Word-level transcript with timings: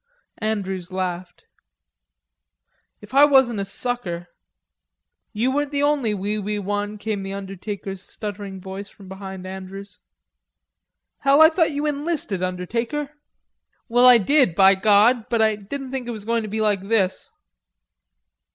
Andrews 0.39 0.91
laughed. 0.91 1.45
"If 3.01 3.13
I 3.13 3.23
wasn't 3.23 3.59
a 3.59 3.65
sucker...." 3.65 4.29
"You 5.31 5.51
weren't 5.51 5.69
the 5.69 5.83
only 5.83 6.15
wewe 6.15 6.59
one," 6.59 6.97
came 6.97 7.21
the 7.21 7.33
undertaker's 7.35 8.01
stuttering 8.01 8.59
voice 8.59 8.89
from 8.89 9.07
behind 9.07 9.45
Andrews. 9.45 9.99
"Hell, 11.19 11.39
I 11.39 11.49
thought 11.49 11.69
you 11.73 11.85
enlisted, 11.85 12.41
undertaker." 12.41 13.11
"Well, 13.89 14.07
I 14.07 14.17
did, 14.17 14.55
by 14.55 14.73
God! 14.73 15.29
but 15.29 15.39
I 15.39 15.55
didn't 15.55 15.91
think 15.91 16.07
it 16.07 16.17
was 16.17 16.25
going 16.25 16.41
to 16.41 16.49
be 16.49 16.61
like 16.61 16.81
this." 16.87 17.29